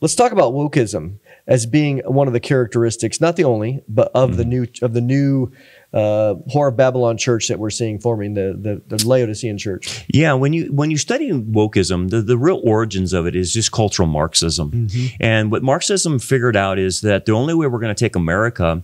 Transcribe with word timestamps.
Let's 0.00 0.14
talk 0.14 0.32
about 0.32 0.54
wokeism 0.54 1.18
as 1.46 1.66
being 1.66 1.98
one 2.06 2.26
of 2.26 2.32
the 2.32 2.40
characteristics, 2.40 3.20
not 3.20 3.36
the 3.36 3.44
only, 3.44 3.82
but 3.86 4.10
of 4.14 4.38
the 4.38 4.46
new 4.46 4.66
of 4.80 4.94
the 4.94 5.00
new 5.02 5.52
uh, 5.92 6.36
Whore 6.54 6.68
of 6.68 6.76
Babylon 6.76 7.18
church 7.18 7.48
that 7.48 7.58
we're 7.58 7.70
seeing 7.70 7.98
forming 7.98 8.32
the, 8.32 8.56
the 8.58 8.96
the 8.96 9.06
Laodicean 9.06 9.58
church. 9.58 10.06
Yeah, 10.08 10.32
when 10.32 10.54
you 10.54 10.72
when 10.72 10.90
you 10.90 10.96
study 10.96 11.30
wokeism, 11.30 12.08
the, 12.08 12.22
the 12.22 12.38
real 12.38 12.62
origins 12.64 13.12
of 13.12 13.26
it 13.26 13.36
is 13.36 13.52
just 13.52 13.72
cultural 13.72 14.08
Marxism. 14.08 14.88
And 15.20 15.50
what 15.50 15.62
Marxism 15.62 16.18
figured 16.18 16.56
out 16.56 16.78
is 16.78 17.02
that 17.02 17.26
the 17.26 17.32
only 17.32 17.52
way 17.52 17.66
we're 17.66 17.80
going 17.80 17.94
to 17.94 18.04
take 18.04 18.16
America 18.16 18.82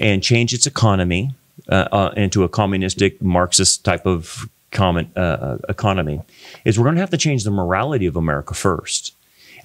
and 0.00 0.20
change 0.20 0.52
its 0.52 0.66
economy 0.66 1.32
uh, 1.68 1.88
uh, 1.92 2.14
into 2.16 2.42
a 2.42 2.48
communistic 2.48 3.22
Marxist 3.22 3.84
type 3.84 4.04
of 4.04 4.48
common 4.72 5.10
uh, 5.16 5.58
economy 5.68 6.20
is 6.64 6.78
we're 6.78 6.84
going 6.84 6.96
to 6.96 7.00
have 7.00 7.10
to 7.10 7.16
change 7.16 7.44
the 7.44 7.50
morality 7.50 8.06
of 8.06 8.16
America 8.16 8.52
first. 8.52 9.15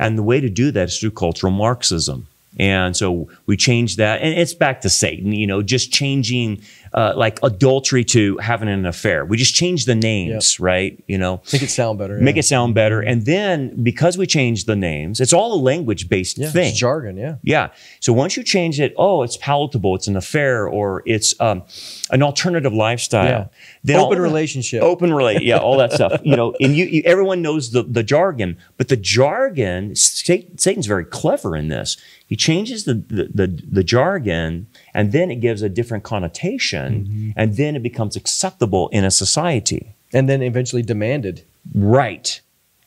And 0.02 0.18
the 0.18 0.24
way 0.24 0.42
to 0.42 0.50
do 0.50 0.72
that 0.72 0.90
is 0.90 0.98
through 0.98 1.12
cultural 1.12 1.54
Marxism. 1.54 2.28
And 2.60 2.98
so 2.98 3.30
we 3.46 3.55
changed 3.55 3.98
that, 3.98 4.22
and 4.22 4.38
it's 4.38 4.54
back 4.54 4.82
to 4.82 4.90
Satan, 4.90 5.32
you 5.32 5.48
know, 5.48 5.62
just 5.62 5.92
changing 5.94 6.62
uh, 6.94 7.14
like 7.16 7.40
adultery 7.44 8.04
to 8.04 8.38
having 8.40 8.68
an 8.68 8.86
affair. 8.86 9.23
We 9.23 9.38
just 9.38 9.55
changed 9.55 9.88
the 9.88 9.96
names, 9.96 10.59
right? 10.59 11.02
You 11.08 11.18
know, 11.18 11.42
Make 11.54 11.64
it 11.64 11.70
sound 11.70 11.98
better. 11.98 12.20
make 12.20 12.36
yeah. 12.36 12.42
it 12.42 12.44
sound 12.44 12.76
better. 12.76 13.00
And 13.00 13.26
then 13.26 13.82
because 13.82 14.18
we 14.18 14.28
changed 14.28 14.68
the 14.68 14.76
names, 14.76 15.22
it's 15.22 15.32
all 15.32 15.54
a 15.54 15.62
language 15.62 16.09
based 16.09 16.38
yeah, 16.38 16.50
thing. 16.50 16.70
it's 16.72 16.78
jargon. 16.78 17.16
Yeah. 17.16 17.36
Yeah. 17.44 17.70
So 18.02 18.12
once 18.12 18.36
you 18.36 18.44
change 18.44 18.81
it, 18.81 18.94
oh, 18.98 19.23
it's 19.23 19.38
palatable, 19.38 19.95
it's 19.95 20.08
an 20.08 20.18
affair, 20.18 20.68
or 20.68 21.04
it's 21.06 21.34
um, 21.40 21.64
an 22.09 22.22
alternative 22.22 22.73
lifestyle. 22.73 23.50
Yeah. 23.86 23.98
All 23.98 24.08
Open 24.08 24.20
relationship. 24.20 24.84
Open 24.84 25.14
relate, 25.14 25.42
yeah, 25.44 25.58
all 25.58 25.78
that 25.78 25.94
stuff. 25.94 26.20
You 26.23 26.36
know, 26.36 26.54
and 26.59 26.76
you, 26.76 26.86
you 26.86 27.02
everyone 27.06 27.42
knows 27.42 27.72
the 27.72 27.84
the 27.84 28.04
jargon, 28.04 28.58
but 28.78 28.90
the 28.90 28.98
jargon, 28.98 29.95
Satan's 29.95 30.86
very 30.86 31.06
clever 31.06 31.56
in 31.56 31.70
this. 31.70 31.95
He 32.31 32.38
changes 32.38 32.80
the 32.90 32.95
the, 33.17 33.26
the 33.40 33.48
the 33.77 33.84
jargon, 33.94 34.67
and 34.97 35.11
then 35.16 35.28
it 35.36 35.39
gives 35.47 35.61
a 35.61 35.69
different 35.69 36.03
connotation, 36.14 36.89
Mm-hmm. 36.92 37.39
and 37.39 37.47
then 37.59 37.75
it 37.75 37.83
becomes 37.83 38.16
acceptable 38.22 38.86
in 38.97 39.03
a 39.06 39.11
society. 39.23 39.83
And 40.14 40.28
then 40.30 40.41
eventually 40.41 40.81
demanded. 40.94 41.36
Right. 41.75 42.41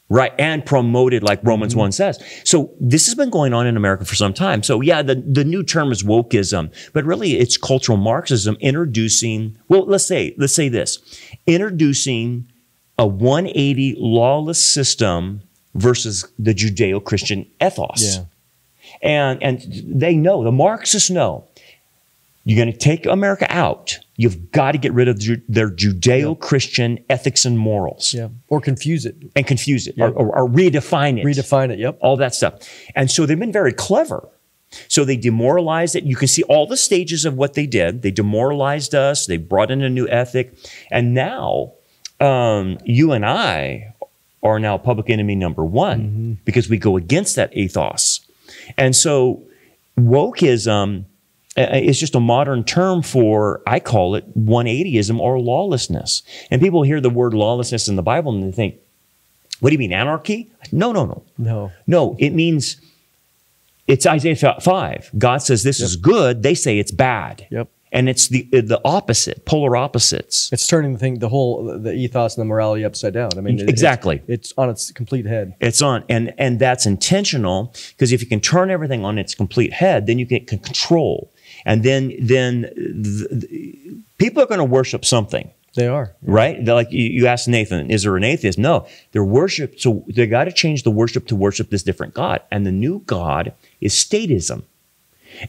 Right. 0.09 0.33
And 0.39 0.65
promoted 0.65 1.23
like 1.23 1.41
Romans 1.43 1.75
1 1.75 1.93
says. 1.93 2.17
So 2.45 2.57
this 2.93 3.07
has 3.07 3.15
been 3.15 3.31
going 3.31 3.53
on 3.55 3.67
in 3.67 3.77
America 3.77 4.05
for 4.05 4.15
some 4.15 4.35
time. 4.35 4.63
So 4.63 4.83
yeah, 4.83 5.01
the, 5.03 5.17
the 5.39 5.45
new 5.45 5.63
term 5.63 5.91
is 5.93 6.03
wokeism, 6.03 6.65
but 6.95 7.05
really 7.05 7.31
it's 7.43 7.57
cultural 7.57 7.97
Marxism 7.99 8.57
introducing, 8.61 9.57
well, 9.69 9.85
let's 9.87 10.07
say, 10.07 10.35
let's 10.39 10.55
say 10.55 10.69
this, 10.69 10.99
introducing 11.47 12.47
a 12.99 13.07
180 13.07 13.97
lawless 13.99 14.63
system 14.63 15.41
versus 15.75 16.27
the 16.39 16.55
Judeo-Christian 16.55 17.47
ethos. 17.61 18.03
Yeah. 18.17 18.25
And, 19.03 19.43
and 19.43 19.61
they 19.87 20.15
know, 20.17 20.43
the 20.45 20.53
Marxists 20.53 21.11
know, 21.11 21.47
you're 22.45 22.63
going 22.63 22.73
to 22.73 22.79
take 22.79 23.07
America 23.07 23.47
out. 23.49 23.99
You've 24.17 24.53
got 24.53 24.73
to 24.73 24.79
get 24.79 24.93
rid 24.93 25.09
of 25.09 25.19
Ju- 25.19 25.41
their 25.49 25.71
Judeo-Christian 25.71 27.03
ethics 27.09 27.45
and 27.45 27.59
morals 27.59 28.13
Yeah. 28.15 28.29
Or 28.49 28.61
confuse 28.61 29.07
it. 29.07 29.17
and 29.35 29.47
confuse 29.47 29.87
it 29.87 29.95
Yeah. 29.97 30.07
or, 30.07 30.11
or, 30.13 30.39
or 30.39 30.49
redefine 30.49 31.19
it. 31.19 31.25
Redefine 31.25 31.71
it. 31.71 31.79
Yep. 31.79 31.99
all 32.01 32.17
that 32.19 32.35
stuff. 32.35 32.55
And 32.95 33.11
so 33.11 33.27
they've 33.27 33.39
been 33.39 33.53
very 33.53 33.73
clever. 33.73 34.29
So 34.89 35.05
they 35.05 35.17
demoralized 35.17 35.95
it. 35.97 36.05
You 36.05 36.17
can 36.17 36.29
see 36.29 36.43
all 36.45 36.67
the 36.67 36.77
stages 36.77 37.25
of 37.25 37.35
what 37.37 37.55
they 37.55 37.67
did. 37.67 38.03
They 38.03 38.11
demoralized 38.11 38.95
us. 38.95 39.27
They 39.27 39.37
brought 39.37 39.71
in 39.71 39.83
a 39.83 39.89
new 39.89 40.09
ethic. 40.09 40.53
And 40.91 41.15
now 41.15 41.73
um, 42.21 42.79
you 42.85 43.13
and 43.13 43.25
I 43.25 43.95
are 44.43 44.59
now 44.61 44.77
public 44.77 45.09
enemy 45.11 45.35
number 45.35 45.65
one 45.65 46.39
because 46.45 46.69
we 46.69 46.77
go 46.77 46.97
against 46.97 47.37
that 47.37 47.57
ethos. 47.57 48.14
And 48.77 48.95
so 48.95 49.43
wokeism 49.99 51.05
uh, 51.57 51.69
is 51.73 51.99
just 52.01 52.15
a 52.15 52.21
modern 52.21 52.65
term 52.65 53.03
for, 53.03 53.63
I 53.67 53.81
call 53.81 54.15
it 54.17 54.39
180ism 54.39 55.19
or 55.19 55.39
lawlessness. 55.39 56.23
And 56.51 56.61
people 56.61 56.83
hear 56.83 57.01
the 57.01 57.11
word 57.11 57.35
lawlessness 57.35 57.89
in 57.89 57.97
the 57.97 58.03
Bible 58.03 58.33
and 58.33 58.43
they 58.43 58.55
think, 58.55 58.77
what 59.61 59.71
do 59.71 59.75
you 59.75 59.79
mean, 59.79 59.93
anarchy? 59.93 60.51
No, 60.73 60.93
no, 60.93 61.07
no. 61.07 61.23
No. 61.39 61.73
No, 61.87 62.17
it 62.19 62.31
means 62.31 62.81
it's 63.87 64.05
Isaiah 64.07 64.59
5. 64.61 65.11
God 65.17 65.39
says 65.39 65.63
this 65.63 65.81
is 65.81 65.97
good. 65.97 66.43
They 66.43 66.55
say 66.55 66.79
it's 66.79 66.91
bad. 66.91 67.47
Yep. 67.51 67.69
And 67.95 68.09
it's 68.09 68.29
the 68.29 68.47
uh, 68.53 68.61
the 68.61 68.81
opposite, 68.85 69.45
polar 69.47 69.77
opposites. 69.77 70.51
It's 70.53 70.67
turning 70.67 70.93
the 70.95 70.99
thing, 70.99 71.21
the 71.21 71.29
whole, 71.31 71.79
the 71.79 71.93
ethos 71.95 72.37
and 72.37 72.43
the 72.43 72.45
morality 72.45 72.85
upside 72.85 73.15
down. 73.15 73.31
I 73.39 73.41
mean, 73.41 73.61
it- 73.61 73.69
Exactly. 73.71 74.17
It's, 74.27 74.51
it's 74.51 74.53
on 74.59 74.69
its 74.69 74.91
complete 74.91 75.27
head. 75.27 75.55
It's 75.61 75.81
on, 75.81 76.05
and 76.09 76.35
and 76.37 76.59
that's 76.59 76.85
intentional 76.87 77.73
because 77.93 78.11
if 78.13 78.21
you 78.21 78.27
can 78.27 78.41
turn 78.41 78.71
everything 78.71 79.05
on 79.05 79.17
its 79.17 79.35
complete 79.35 79.73
head, 79.73 80.07
then 80.07 80.19
you 80.19 80.27
get 80.27 80.51
c- 80.51 80.59
control, 80.59 81.31
and 81.65 81.83
then 81.85 82.13
then 82.21 82.63
the, 82.63 83.29
the- 83.31 83.97
people 84.19 84.43
are 84.43 84.47
going 84.47 84.59
to 84.59 84.65
worship 84.65 85.05
something. 85.05 85.51
They 85.77 85.89
are. 85.89 86.15
right? 86.23 86.65
They're 86.65 86.75
like 86.77 86.93
you, 86.93 87.03
you 87.05 87.27
asked 87.27 87.49
Nathan, 87.49 87.91
is 87.91 88.05
there 88.05 88.17
an 88.17 88.23
atheist? 88.23 88.59
No, 88.59 88.87
they're 89.11 89.25
worship. 89.25 89.81
So 89.81 90.05
they 90.09 90.27
got 90.29 90.45
to 90.45 90.53
change 90.53 90.85
the 90.85 90.91
worship 90.93 91.27
to 91.29 91.35
worship 91.37 91.71
this 91.71 91.83
different 91.83 92.15
God, 92.15 92.43
and 92.53 92.65
the 92.65 92.71
new 92.71 93.01
God 93.07 93.53
is 93.81 93.93
statism, 93.93 94.63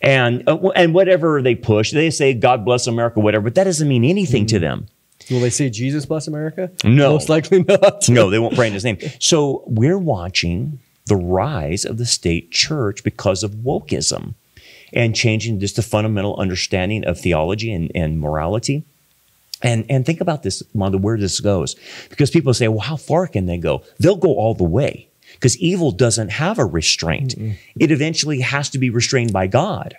and 0.01 0.47
uh, 0.47 0.57
and 0.75 0.94
whatever 0.94 1.41
they 1.41 1.56
push, 1.56 1.91
they 1.91 2.09
say 2.09 2.34
God 2.34 2.66
bless 2.66 2.88
America, 2.88 3.19
whatever, 3.19 3.46
but 3.46 3.56
that 3.56 3.66
doesn't 3.66 3.88
mean 3.88 4.03
anything 4.03 4.46
to 4.47 4.59
them. 4.59 4.88
Will 5.31 5.40
they 5.40 5.50
say 5.50 5.69
Jesus 5.69 6.06
bless 6.06 6.28
America? 6.28 6.69
No. 6.84 7.13
Most 7.13 7.29
likely 7.29 7.63
not. 7.63 8.07
No, 8.09 8.29
they 8.29 8.40
won't 8.40 8.56
pray 8.56 8.68
in 8.68 8.73
His 8.73 8.84
name. 8.84 8.97
So 9.19 9.63
we're 9.66 9.97
watching 9.97 10.79
the 11.07 11.16
rise 11.16 11.85
of 11.85 11.97
the 11.97 12.06
state 12.06 12.51
church 12.51 13.03
because 13.03 13.44
of 13.44 13.51
wokeism, 13.51 14.34
and 14.94 15.16
changing 15.16 15.59
just 15.59 15.75
the 15.75 15.81
fundamental 15.81 16.35
understanding 16.38 17.06
of 17.06 17.19
theology 17.19 17.72
and, 17.72 17.91
and 17.96 18.19
morality. 18.19 18.84
And, 19.62 19.85
and 19.90 20.06
think 20.06 20.22
about 20.22 20.44
this, 20.44 20.62
Mondo, 20.73 20.97
where 20.97 21.17
this 21.17 21.40
goes. 21.40 21.75
Because 22.09 22.29
people 22.29 22.53
say, 22.53 22.67
well, 22.67 22.79
how 22.79 22.97
far 22.97 23.25
can 23.25 23.46
they 23.46 23.57
go? 23.57 23.84
They'll 24.00 24.16
go 24.17 24.35
all 24.35 24.53
the 24.53 24.63
way 24.63 25.07
because 25.35 25.57
evil 25.57 25.91
doesn't 25.91 26.29
have 26.29 26.57
a 26.59 26.66
restraint. 26.66 27.35
It 27.79 27.91
eventually 27.91 28.41
has 28.41 28.69
to 28.72 28.78
be 28.79 28.90
restrained 28.90 29.31
by 29.34 29.47
God. 29.47 29.96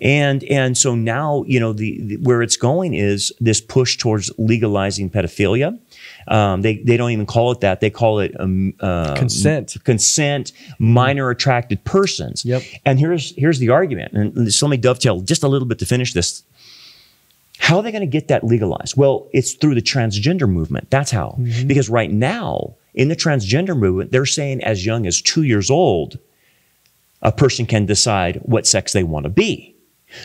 And, 0.00 0.42
and 0.44 0.76
so 0.76 0.94
now, 0.94 1.44
you 1.46 1.60
know, 1.60 1.72
the, 1.72 2.00
the- 2.02 2.16
where 2.16 2.42
it's 2.42 2.56
going 2.56 2.94
is 2.94 3.32
this 3.40 3.60
push 3.60 3.96
towards 3.96 4.30
legalizing 4.38 5.08
pedophilia. 5.10 5.78
Um, 6.28 6.62
they, 6.62 6.76
they 6.78 6.96
don't 6.96 7.10
even 7.12 7.26
call 7.26 7.50
it 7.52 7.60
that. 7.60 7.80
They 7.80 7.90
call 7.90 8.18
it 8.20 8.38
um, 8.38 8.74
uh, 8.80 9.14
Consent. 9.16 9.76
consent, 9.84 10.52
minor 10.78 11.30
attracted 11.30 11.82
persons. 11.84 12.44
Yep. 12.44 12.62
And 12.84 12.98
here's 12.98 13.34
here's 13.36 13.58
the 13.58 13.70
argument, 13.70 14.12
and 14.12 14.52
so 14.52 14.66
let 14.66 14.70
me 14.70 14.76
dovetail 14.76 15.20
just 15.22 15.42
a 15.42 15.48
little 15.48 15.66
bit 15.66 15.78
to 15.78 15.86
finish 15.86 16.12
this. 16.12 16.42
How 17.58 17.76
are 17.78 17.82
they 17.82 17.90
going 17.92 18.02
to 18.02 18.06
get 18.06 18.28
that 18.28 18.44
legalized? 18.44 18.96
Well, 18.96 19.28
it's 19.32 19.52
through 19.52 19.74
the 19.74 19.82
transgender 19.82 20.48
movement. 20.48 20.90
That's 20.90 21.10
how. 21.10 21.38
Because 21.66 21.88
right 21.88 22.10
now, 22.10 22.74
in 22.94 23.08
the 23.08 23.16
transgender 23.16 23.76
movement, 23.76 24.12
they're 24.12 24.26
saying 24.26 24.62
as 24.62 24.84
young 24.84 25.06
as 25.06 25.20
two 25.20 25.42
years 25.42 25.70
old, 25.70 26.18
a 27.22 27.32
person 27.32 27.66
can 27.66 27.86
decide 27.86 28.36
what 28.42 28.66
sex 28.66 28.92
they 28.92 29.04
want 29.04 29.24
to 29.24 29.30
be. 29.30 29.76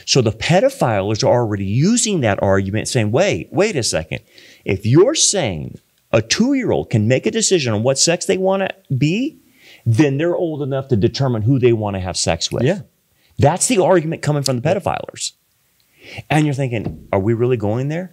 So 0.05 0.21
the 0.21 0.31
pedophiles 0.31 1.23
are 1.23 1.31
already 1.31 1.65
using 1.65 2.21
that 2.21 2.41
argument, 2.41 2.87
saying, 2.87 3.11
wait, 3.11 3.49
wait 3.51 3.75
a 3.75 3.83
second. 3.83 4.21
If 4.63 4.85
you're 4.85 5.15
saying 5.15 5.79
a 6.11 6.21
two 6.21 6.53
year 6.53 6.71
old 6.71 6.89
can 6.89 7.07
make 7.07 7.25
a 7.25 7.31
decision 7.31 7.73
on 7.73 7.83
what 7.83 7.99
sex 7.99 8.25
they 8.25 8.37
want 8.37 8.63
to 8.63 8.93
be, 8.93 9.37
then 9.85 10.17
they're 10.17 10.35
old 10.35 10.63
enough 10.63 10.87
to 10.87 10.95
determine 10.95 11.43
who 11.43 11.59
they 11.59 11.73
want 11.73 11.95
to 11.95 11.99
have 11.99 12.17
sex 12.17 12.51
with. 12.51 12.63
Yeah. 12.63 12.81
That's 13.37 13.67
the 13.67 13.83
argument 13.83 14.21
coming 14.21 14.43
from 14.43 14.59
the 14.59 14.67
pedophiles. 14.67 15.33
And 16.29 16.45
you're 16.45 16.55
thinking, 16.55 17.07
are 17.11 17.19
we 17.19 17.33
really 17.33 17.57
going 17.57 17.89
there? 17.89 18.11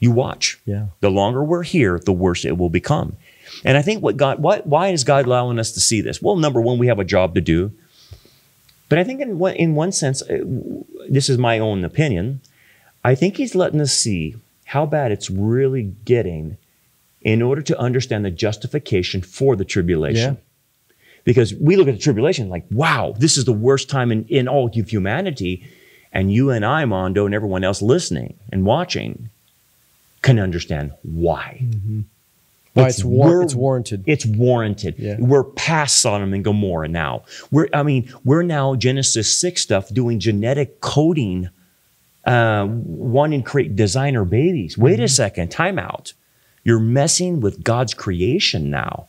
You 0.00 0.10
watch. 0.10 0.60
Yeah. 0.64 0.86
The 1.00 1.10
longer 1.10 1.42
we're 1.42 1.62
here, 1.62 1.98
the 1.98 2.12
worse 2.12 2.44
it 2.44 2.58
will 2.58 2.70
become. 2.70 3.16
And 3.64 3.76
I 3.76 3.82
think 3.82 4.02
what 4.02 4.16
God, 4.16 4.40
why, 4.40 4.60
why 4.60 4.88
is 4.88 5.04
God 5.04 5.26
allowing 5.26 5.58
us 5.58 5.72
to 5.72 5.80
see 5.80 6.00
this? 6.00 6.22
Well, 6.22 6.36
number 6.36 6.60
one, 6.60 6.78
we 6.78 6.86
have 6.88 6.98
a 6.98 7.04
job 7.04 7.34
to 7.34 7.40
do. 7.40 7.72
But 8.88 8.98
I 8.98 9.04
think 9.04 9.20
in 9.20 9.38
one, 9.38 9.54
in 9.54 9.74
one 9.74 9.92
sense, 9.92 10.22
uh, 10.22 10.44
this 11.08 11.28
is 11.28 11.38
my 11.38 11.58
own 11.58 11.84
opinion. 11.84 12.40
I 13.04 13.14
think 13.14 13.36
He's 13.36 13.54
letting 13.54 13.80
us 13.80 13.92
see 13.92 14.36
how 14.64 14.86
bad 14.86 15.12
it's 15.12 15.30
really 15.30 15.94
getting 16.04 16.56
in 17.22 17.42
order 17.42 17.62
to 17.62 17.78
understand 17.78 18.24
the 18.24 18.30
justification 18.30 19.22
for 19.22 19.56
the 19.56 19.64
tribulation. 19.64 20.34
Yeah. 20.34 20.94
Because 21.24 21.54
we 21.54 21.76
look 21.76 21.88
at 21.88 21.94
the 21.94 22.00
tribulation 22.00 22.48
like, 22.48 22.64
wow, 22.70 23.14
this 23.18 23.36
is 23.36 23.44
the 23.44 23.52
worst 23.52 23.90
time 23.90 24.10
in, 24.10 24.24
in 24.28 24.48
all 24.48 24.66
of 24.66 24.88
humanity. 24.88 25.66
And 26.12 26.32
you 26.32 26.50
and 26.50 26.64
I, 26.64 26.84
Mondo, 26.86 27.26
and 27.26 27.34
everyone 27.34 27.64
else 27.64 27.82
listening 27.82 28.38
and 28.50 28.64
watching 28.64 29.28
can 30.22 30.38
understand 30.38 30.92
why. 31.02 31.62
Why 32.78 32.86
It's 32.88 32.98
it's, 32.98 33.04
war- 33.04 33.42
it's 33.42 33.54
warranted. 33.54 34.04
It's 34.06 34.26
warranted. 34.26 34.94
Yeah. 34.98 35.16
We're 35.18 35.44
past 35.44 36.00
Sodom 36.00 36.32
and 36.34 36.44
Gomorrah 36.44 36.88
now. 36.88 37.24
We're, 37.50 37.68
I 37.72 37.82
mean, 37.82 38.12
we're 38.24 38.42
now 38.42 38.74
Genesis 38.74 39.38
6 39.40 39.60
stuff 39.60 39.88
doing 39.92 40.18
genetic 40.20 40.80
coding, 40.80 41.48
uh, 42.24 42.66
wanting 42.68 43.42
to 43.42 43.48
create 43.50 43.76
designer 43.76 44.24
babies. 44.24 44.76
Wait 44.78 44.94
Mm-hmm. 44.94 45.02
a 45.04 45.08
second, 45.08 45.48
time 45.50 45.78
out. 45.78 46.12
You're 46.64 46.80
messing 46.80 47.40
with 47.40 47.62
God's 47.64 47.94
creation 47.94 48.70
now. 48.70 49.06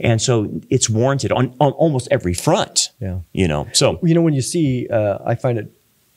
And 0.00 0.20
so 0.20 0.50
it's 0.70 0.88
warranted 0.88 1.30
on, 1.30 1.54
on 1.60 1.72
almost 1.72 2.08
every 2.10 2.32
front. 2.34 2.90
Yeah. 3.00 3.18
You 3.32 3.46
know, 3.48 3.68
so 3.72 3.98
you 4.02 4.14
know 4.14 4.22
when 4.22 4.32
you 4.34 4.40
see 4.42 4.88
uh, 4.88 5.18
i 5.26 5.34
find 5.34 5.58
it 5.58 5.70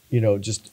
you 0.10 0.22
know 0.22 0.38
just 0.38 0.72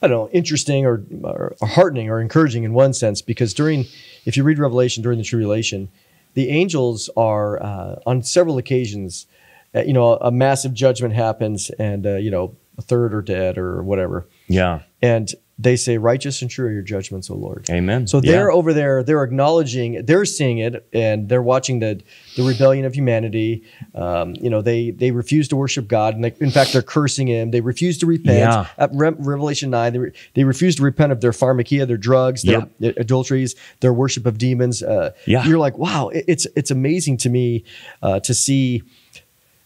i 0.00 0.06
don't 0.08 0.16
know 0.16 0.28
interesting 0.32 0.86
or, 0.86 1.02
or 1.22 1.54
heartening 1.60 2.08
or 2.08 2.20
encouraging 2.20 2.64
in 2.64 2.72
one 2.72 2.92
sense 2.94 3.20
because 3.20 3.52
during 3.52 3.84
if 4.24 4.36
you 4.36 4.42
read 4.42 4.58
revelation 4.58 5.02
during 5.02 5.18
the 5.18 5.24
tribulation 5.24 5.88
the 6.34 6.48
angels 6.48 7.08
are 7.16 7.62
uh, 7.62 7.96
on 8.06 8.22
several 8.22 8.58
occasions 8.58 9.26
uh, 9.74 9.80
you 9.82 9.92
know 9.92 10.14
a, 10.14 10.30
massive 10.30 10.74
judgment 10.74 11.14
happens 11.14 11.70
and 11.78 12.06
uh, 12.06 12.16
you 12.16 12.30
know 12.30 12.56
a 12.78 12.82
third 12.82 13.14
are 13.14 13.22
dead 13.22 13.56
or 13.56 13.82
whatever 13.82 14.26
yeah. 14.48 14.80
and 15.00 15.34
they 15.58 15.76
say 15.76 15.98
righteous 15.98 16.42
and 16.42 16.50
true 16.50 16.66
are 16.66 16.72
your 16.72 16.82
judgments 16.82 17.30
o 17.30 17.34
lord 17.34 17.64
Amen. 17.70 18.06
so 18.08 18.20
they're 18.20 18.50
over 18.50 18.72
there, 18.72 19.02
they're 19.04 19.22
acknowledging, 19.22 20.04
they're 20.04 20.24
seeing 20.24 20.58
it, 20.58 20.86
and 20.92 21.28
they're 21.28 21.42
watching 21.42 21.78
the 21.78 22.00
the 22.36 22.42
rebellion 22.42 22.84
of 22.84 22.94
humanity. 22.94 23.62
Um, 23.94 24.34
you 24.34 24.50
know, 24.50 24.60
they 24.62 24.90
they 24.90 25.12
refuse 25.12 25.46
to 25.48 25.56
worship 25.56 25.86
God, 25.86 26.16
and 26.16 26.24
they, 26.24 26.34
in 26.40 26.50
fact, 26.50 26.72
they're 26.72 26.82
cursing 26.82 27.28
Him. 27.28 27.52
They 27.52 27.60
refuse 27.60 27.98
to 27.98 28.06
repent. 28.06 28.38
Yeah. 28.38 28.66
At 28.76 28.90
Re- 28.92 29.14
Revelation 29.16 29.70
nine, 29.70 29.92
they, 29.92 29.98
re- 30.00 30.12
they 30.34 30.42
refuse 30.42 30.74
to 30.76 30.82
repent 30.82 31.12
of 31.12 31.20
their 31.20 31.30
pharmakeia, 31.30 31.86
their 31.86 31.96
drugs, 31.96 32.42
their 32.42 32.66
adulteries, 32.96 33.54
their 33.78 33.92
worship 33.92 34.26
of 34.26 34.36
demons. 34.38 34.82
Uh, 34.82 35.12
Yeah. 35.26 35.46
you're 35.46 35.58
like, 35.58 35.78
wow, 35.78 36.08
it- 36.08 36.24
it's 36.26 36.46
it's 36.56 36.72
amazing 36.72 37.18
to 37.18 37.28
me 37.30 37.62
uh, 38.02 38.18
to 38.20 38.34
see 38.34 38.82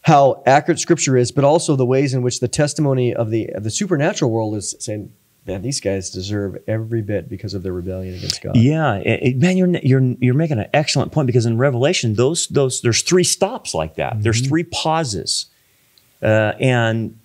how 0.03 0.41
accurate 0.45 0.79
Scripture 0.79 1.17
is, 1.17 1.31
but 1.31 1.43
also 1.43 1.75
the 1.75 1.85
ways 1.85 2.13
in 2.13 2.21
which 2.21 2.39
the 2.39 2.47
testimony 2.47 3.13
of 3.13 3.31
the 3.31 3.49
of 3.53 3.63
the 3.63 3.71
supernatural 3.71 4.29
world 4.31 4.55
is 4.55 4.75
saying. 4.79 5.11
Man, 5.49 5.61
these 5.63 5.79
guys 5.79 6.09
deserve 6.11 6.57
every 6.67 7.01
bit 7.01 7.27
because 7.29 7.53
of 7.55 7.63
their 7.63 7.73
rebellion 7.73 8.13
against 8.15 8.41
God. 8.41 8.55
Yeah, 8.55 8.95
it- 8.97 9.19
it- 9.23 9.37
man, 9.37 9.57
you're 9.57 9.69
you're 9.83 10.15
you're 10.19 10.33
making 10.35 10.59
an 10.59 10.67
excellent 10.73 11.11
point 11.11 11.25
because 11.27 11.45
in 11.47 11.57
Revelation, 11.57 12.13
those 12.15 12.47
those 12.47 12.81
there's 12.81 13.01
three 13.01 13.23
stops 13.23 13.73
like 13.73 13.95
that. 13.95 14.21
There's 14.21 14.41
three 14.41 14.63
pauses, 14.63 15.47
uh, 16.21 16.53
and 16.59 17.17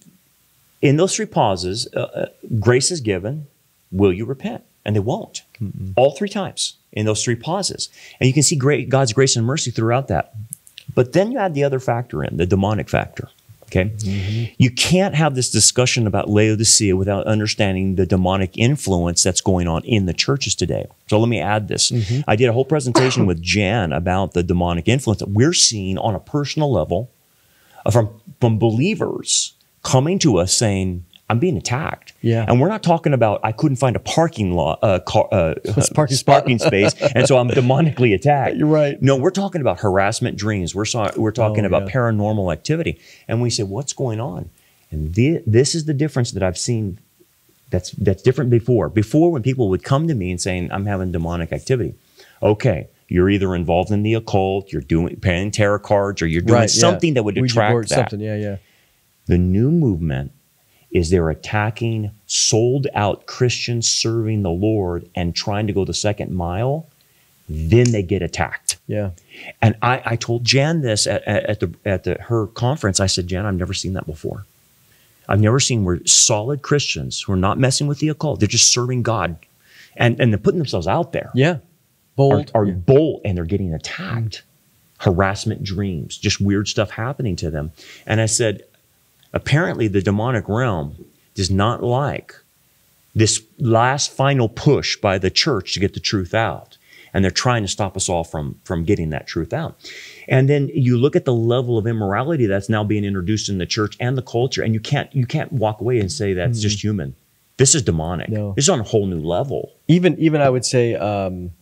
in 0.81 0.97
those 0.97 1.15
three 1.15 1.27
pauses, 1.27 1.87
uh, 1.95 2.01
uh, 2.01 2.27
grace 2.59 2.91
is 2.91 3.01
given. 3.01 3.47
Will 3.93 4.13
you 4.13 4.25
repent? 4.25 4.65
And 4.87 4.95
they 4.97 5.01
won't. 5.01 5.43
All 5.97 6.13
three 6.13 6.29
times 6.29 6.75
in 6.93 7.07
those 7.07 7.23
three 7.25 7.37
pauses, 7.37 7.89
and 8.21 8.27
you 8.27 8.35
can 8.35 8.43
see 8.43 8.57
great 8.57 8.89
God's 8.89 9.13
grace 9.13 9.37
and 9.37 9.45
mercy 9.47 9.71
throughout 9.71 10.09
that. 10.09 10.35
But 10.95 11.13
then 11.13 11.33
you 11.33 11.39
add 11.39 11.55
the 11.55 11.65
other 11.65 11.81
factor 11.81 12.23
in, 12.25 12.37
the 12.37 12.47
demonic 12.47 12.89
factor. 12.89 13.29
Okay. 13.77 14.55
You 14.59 14.71
can't 14.71 15.15
have 15.15 15.35
this 15.35 15.51
discussion 15.51 16.07
about 16.07 16.31
Laodicea 16.31 16.97
without 16.97 17.27
understanding 17.27 17.97
the 17.97 18.07
demonic 18.07 18.57
influence 18.57 19.23
that's 19.23 19.41
going 19.41 19.67
on 19.67 19.83
in 19.85 20.07
the 20.07 20.15
churches 20.15 20.55
today. 20.55 20.87
So 21.09 21.19
let 21.19 21.29
me 21.29 21.41
add 21.41 21.67
this. 21.69 21.91
I 22.29 22.37
did 22.37 22.49
a 22.49 22.53
whole 22.53 22.65
presentation 22.65 23.27
with 23.27 23.43
Jan 23.43 23.93
about 23.93 24.33
the 24.33 24.43
demonic 24.43 24.87
influence 24.89 25.21
that 25.21 25.31
we're 25.31 25.53
seeing 25.53 25.99
on 25.99 26.15
a 26.15 26.21
personal 26.21 26.71
level 26.73 27.11
uh, 27.85 27.91
from, 27.91 28.21
from 28.41 28.59
believers 28.59 29.55
coming 29.83 30.19
to 30.21 30.39
us 30.39 30.55
saying, 30.55 31.05
I'm 31.31 31.39
being 31.39 31.57
attacked. 31.57 32.13
Yeah. 32.21 32.45
And 32.47 32.61
we're 32.61 32.69
not 32.69 32.83
talking 32.83 33.15
about 33.15 33.41
I 33.43 33.53
couldn't 33.53 33.77
find 33.77 33.97
a 33.97 34.01
parking 34.01 34.53
lot, 34.53 34.79
uh, 34.83 34.99
car, 35.01 35.27
uh, 35.33 35.55
Parking 35.95 36.19
parking 36.27 36.59
space, 36.59 36.95
and 37.01 37.27
so 37.27 37.39
I'm 37.39 37.49
demonically 37.49 38.15
attacked. 38.19 38.57
You're 38.57 38.69
right. 38.69 39.01
No, 39.01 39.17
we're 39.17 39.31
talking 39.31 39.61
about 39.63 39.81
harassment 39.81 40.37
dreams. 40.37 40.75
We're 40.75 40.85
saw, 40.85 41.11
we're 41.17 41.31
talking 41.33 41.65
Oh, 41.65 41.69
about 41.69 41.87
yeah. 41.87 41.93
paranormal 41.95 42.53
activity, 42.53 42.99
and 43.27 43.41
we 43.41 43.49
say, 43.49 43.63
"What's 43.63 43.93
going 43.95 44.21
on?" 44.21 44.51
And 44.91 45.15
thi- 45.15 45.41
this 45.47 45.75
is 45.75 45.87
the 45.87 45.95
difference 45.95 46.33
that 46.33 46.43
I've 46.43 46.59
seen. 46.59 46.99
That's 47.71 47.91
that's 47.93 48.23
different 48.23 48.51
before. 48.51 48.89
Before, 48.91 49.33
when 49.33 49.43
people 49.43 49.69
would 49.71 49.83
come 49.83 50.07
to 50.09 50.15
me 50.15 50.31
and 50.31 50.39
saying, 50.41 50.71
"I'm 50.71 50.85
having 50.85 51.11
demonic 51.11 51.53
activity," 51.53 51.95
okay, 52.43 52.89
you're 53.09 53.31
either 53.31 53.55
involved 53.55 53.91
in 53.91 54.03
the 54.03 54.13
occult, 54.13 54.71
you're 54.73 54.83
doing 54.83 55.17
paying 55.17 55.51
tarot 55.51 55.79
cards, 55.81 56.21
or 56.21 56.27
you're 56.27 56.43
doing 56.43 56.61
Right, 56.61 56.75
yeah. 56.75 56.81
something 56.81 57.15
that 57.15 57.23
would 57.25 57.39
attract 57.39 57.89
that. 57.89 58.11
Something, 58.11 58.21
yeah, 58.21 58.37
yeah. 58.37 58.57
The 59.27 59.39
new 59.39 59.71
movement 59.71 60.33
is 60.95 61.11
they're 61.11 61.29
attacking 61.29 62.11
sold 62.27 62.87
out 62.95 63.27
Christians 63.27 63.91
serving 63.91 64.43
the 64.43 64.51
Lord 64.51 65.07
and 65.15 65.37
trying 65.37 65.67
to 65.67 65.75
go 65.75 65.85
the 65.85 65.93
second 65.93 66.33
mile. 66.33 66.87
Then 67.47 67.93
they 67.93 68.03
get 68.03 68.23
attacked. 68.23 68.79
Yeah. 68.87 69.11
And 69.61 69.77
I, 69.83 70.01
I 70.07 70.17
told 70.17 70.45
Jan 70.45 70.81
this 70.81 71.07
at, 71.07 71.23
at, 71.25 71.45
at 71.45 71.61
the 71.61 71.75
at 71.85 72.05
the 72.05 72.15
her 72.23 72.47
conference. 72.47 73.01
I 73.01 73.07
said, 73.07 73.27
Jan, 73.27 73.45
I've 73.45 73.57
never 73.57 73.75
seen 73.75 73.93
that 73.93 74.07
before. 74.07 74.47
I've 75.29 75.41
never 75.41 75.61
seen 75.61 75.85
where 75.85 76.01
solid 76.07 76.63
Christians 76.63 77.21
who 77.21 77.33
are 77.33 77.37
not 77.37 77.59
messing 77.59 77.87
with 77.87 77.99
the 77.99 78.09
occult, 78.09 78.41
they're 78.41 78.49
just 78.49 78.73
serving 78.73 79.03
God, 79.03 79.37
and 79.97 80.19
and 80.21 80.33
they're 80.33 80.39
putting 80.39 80.59
themselves 80.59 80.87
out 80.87 81.13
there. 81.13 81.31
Yeah. 81.35 81.51
Are, 81.53 81.61
Bold. 82.17 82.51
are 82.55 82.67
bold 82.67 83.23
and 83.25 83.37
they're 83.37 83.45
getting 83.45 83.75
attacked. 83.75 84.39
Mm-hmm. 84.39 85.11
Harassment 85.11 85.65
dreams, 85.65 86.17
just 86.17 86.41
weird 86.41 86.69
stuff 86.69 86.89
happening 86.91 87.37
to 87.37 87.51
them. 87.51 87.73
And 88.07 88.21
I 88.23 88.27
said, 88.27 88.63
apparently 89.35 89.89
the 89.89 90.01
demonic 90.01 90.49
realm 90.49 91.05
does 91.35 91.51
not 91.51 91.83
like 91.83 92.35
this 93.15 93.43
last 93.59 94.11
final 94.13 94.49
push 94.49 94.97
by 94.97 95.19
the 95.19 95.31
church 95.31 95.75
to 95.75 95.81
get 95.81 95.93
the 95.93 96.01
truth 96.01 96.33
out. 96.33 96.79
And 97.13 97.23
they're 97.23 97.31
trying 97.31 97.63
to 97.63 97.69
stop 97.69 97.97
us 97.97 98.09
all 98.09 98.25
from 98.25 98.59
from 98.65 98.85
getting 98.85 99.11
that 99.11 99.29
truth 99.29 99.53
out. 99.53 99.79
And 100.27 100.49
then 100.49 100.69
you 100.75 100.99
look 100.99 101.15
at 101.15 101.25
the 101.25 101.35
level 101.35 101.79
of 101.79 101.87
immorality 101.87 102.47
that's 102.47 102.69
now 102.69 102.83
being 102.83 103.05
introduced 103.05 103.49
in 103.49 103.59
the 103.59 103.67
church 103.67 103.97
and 104.01 104.19
the 104.19 104.23
culture 104.23 104.63
and 104.63 104.75
you 104.75 104.81
can't 104.81 105.15
you 105.15 105.25
can't 105.25 105.53
walk 105.53 105.81
away 105.81 106.01
and 106.01 106.11
say 106.11 106.33
that's 106.33 106.61
just 106.61 106.83
human. 106.83 107.15
This 107.57 107.77
is 107.77 107.83
demonic. 107.83 108.31
No. 108.31 108.53
this 108.57 108.65
is 108.65 108.69
on 108.69 108.81
a 108.81 108.85
whole 108.85 109.07
new 109.07 109.21
level. 109.21 109.73
Even 109.87 110.19
even 110.19 110.41
I 110.41 110.51
would 110.51 110.65
say 110.65 110.97
um, 110.97 111.53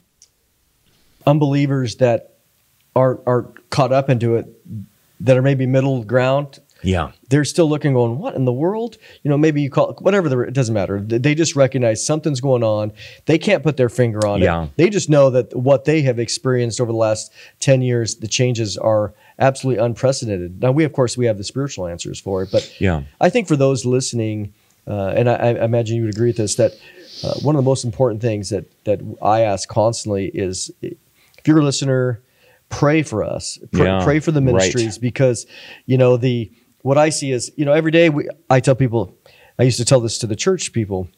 unbelievers 1.27 1.97
that 1.97 2.39
are 2.97 3.21
are 3.27 3.43
caught 3.69 3.93
up 3.93 4.09
into 4.09 4.37
it 4.37 4.47
that 5.21 5.37
are 5.37 5.43
maybe 5.43 5.67
middle 5.67 6.03
ground. 6.03 6.61
Yeah 6.83 7.13
They're 7.29 7.45
still 7.45 7.69
looking, 7.69 7.93
going, 7.95 8.19
"What 8.19 8.35
in 8.35 8.45
the 8.45 8.53
world?" 8.53 8.99
You 9.23 9.31
know, 9.31 9.39
maybe 9.39 9.63
you 9.63 9.71
call 9.71 9.95
whatever. 10.01 10.29
The, 10.29 10.41
it 10.41 10.53
doesn't 10.55 10.75
matter. 10.75 11.01
They 11.01 11.35
just 11.35 11.57
recognize 11.57 12.05
something's 12.05 12.41
going 12.41 12.63
on. 12.63 12.93
They 13.27 13.39
can't 13.39 13.63
put 13.63 13.77
their 13.77 13.89
finger 13.89 14.27
on 14.27 14.41
Yeah. 14.43 14.65
it. 14.65 14.71
They 14.77 14.91
just 14.91 15.09
know 15.09 15.31
that 15.31 15.55
what 15.57 15.85
they 15.85 16.03
have 16.03 16.19
experienced 16.19 16.81
over 16.81 16.93
the 16.93 16.99
last 16.99 17.33
ten 17.61 17.81
years, 17.83 18.17
the 18.17 18.29
changes 18.29 18.77
are 18.77 19.15
absolutely 19.39 19.83
unprecedented. 19.85 20.61
Now, 20.63 20.73
we 20.73 20.85
of 20.85 20.93
course 20.93 21.17
we 21.17 21.27
have 21.27 21.39
the 21.39 21.45
spiritual 21.45 21.87
answers 21.87 22.21
for 22.21 22.43
it, 22.43 22.51
but 22.53 22.71
Yeah. 22.81 23.03
I 23.21 23.31
think 23.31 23.49
for 23.49 23.57
those 23.57 23.85
listening, 23.87 24.53
uh, 24.87 25.15
and 25.17 25.29
I, 25.31 25.35
I 25.35 25.65
imagine 25.65 25.97
you 25.97 26.03
would 26.05 26.15
agree 26.15 26.29
with 26.29 26.37
this, 26.37 26.57
that 26.57 26.73
uh, 27.25 27.35
one 27.43 27.55
of 27.57 27.63
the 27.65 27.69
most 27.71 27.85
important 27.85 28.21
things 28.21 28.51
that 28.51 28.65
that 28.85 29.01
I 29.23 29.41
ask 29.43 29.69
constantly 29.69 30.27
is, 30.35 30.71
if 30.83 31.47
you're 31.47 31.61
a 31.61 31.65
listener, 31.65 32.21
pray 32.69 33.03
for 33.03 33.23
us, 33.23 33.59
pray, 33.73 33.85
Yeah, 33.87 34.03
pray 34.05 34.19
for 34.21 34.33
the 34.33 34.41
right. 34.41 34.47
ministries, 34.53 34.99
because 34.99 35.47
you 35.87 35.97
know 35.99 36.17
the 36.17 36.51
what 36.83 36.99
I 36.99 37.11
see 37.11 37.31
is, 37.33 37.51
you 37.57 37.65
know, 37.65 37.73
every 37.73 37.91
day 37.91 38.09
we 38.11 38.29
I 38.51 38.61
tell 38.61 38.75
people, 38.75 39.17
I 39.59 39.63
used 39.65 39.79
to 39.79 39.85
tell 39.85 40.01
this 40.01 40.19
to 40.19 40.27
the 40.27 40.37
church 40.37 40.73
people, 40.73 41.09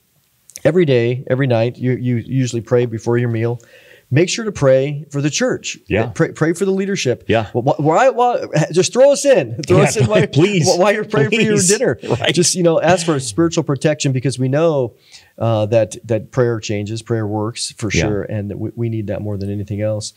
every 0.64 0.84
day, 0.84 1.24
every 1.28 1.46
night, 1.46 1.76
you 1.78 1.92
you 1.92 2.16
usually 2.16 2.62
pray 2.62 2.86
before 2.86 3.18
your 3.18 3.30
meal. 3.30 3.58
Make 4.10 4.28
sure 4.28 4.44
to 4.44 4.52
pray 4.52 5.06
for 5.10 5.20
the 5.22 5.30
church. 5.30 5.76
Yeah. 5.88 6.06
Pray, 6.14 6.30
pray 6.32 6.52
for 6.52 6.64
the 6.66 6.70
leadership. 6.70 7.24
Yeah. 7.26 7.46
Wh- 7.46 7.64
wh- 7.64 7.80
Why, 7.80 8.10
why, 8.10 8.44
just 8.70 8.92
throw 8.92 9.10
us 9.12 9.24
in. 9.24 9.60
Throw 9.66 9.78
Yeah, 9.78 9.84
us 9.84 9.96
in 9.96 10.06
while, 10.06 10.26
please. 10.32 10.68
while 10.76 10.92
you're 10.92 11.06
praying 11.06 11.30
for 11.30 11.40
your 11.40 11.58
dinner. 11.58 11.98
Right. 12.20 12.32
Just 12.34 12.54
you 12.54 12.62
know, 12.62 12.80
ask 12.80 13.04
for 13.06 13.18
spiritual 13.18 13.64
protection 13.64 14.12
because 14.12 14.38
we 14.38 14.48
know 14.48 14.94
uh, 15.38 15.66
that 15.66 15.96
that 16.06 16.30
prayer 16.30 16.60
changes, 16.60 17.02
prayer 17.02 17.26
works 17.26 17.72
for 17.72 17.90
Yeah. 17.92 18.02
sure, 18.02 18.22
and 18.22 18.50
that 18.50 18.58
we, 18.58 18.70
we 18.76 18.88
need 18.88 19.06
that 19.08 19.20
more 19.22 19.36
than 19.38 19.50
anything 19.50 19.80
else. 19.80 20.12